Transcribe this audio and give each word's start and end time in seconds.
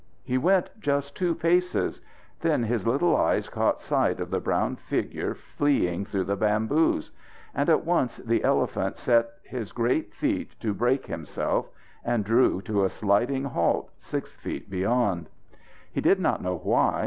He 0.23 0.39
went 0.39 0.71
just 0.79 1.15
two 1.15 1.35
paces. 1.35 2.01
Then 2.39 2.63
his 2.63 2.87
little 2.87 3.15
eyes 3.15 3.49
caught 3.49 3.79
sight 3.79 4.19
of 4.19 4.31
the 4.31 4.39
brown 4.39 4.75
figure 4.75 5.35
fleeing 5.35 6.05
through 6.05 6.23
the 6.23 6.35
bamboos. 6.35 7.11
And 7.53 7.69
at 7.69 7.85
once 7.85 8.17
the 8.17 8.43
elephant 8.43 8.97
set 8.97 9.29
his 9.43 9.71
great 9.71 10.15
feet 10.15 10.59
to 10.61 10.73
brake 10.73 11.05
himself, 11.05 11.69
and 12.03 12.25
drew 12.25 12.63
to 12.63 12.83
a 12.83 12.89
sliding 12.89 13.43
halt 13.43 13.91
six 13.99 14.31
feet 14.31 14.71
beyond. 14.71 15.29
He 15.93 16.01
did 16.01 16.19
not 16.19 16.41
know 16.41 16.57
why. 16.57 16.99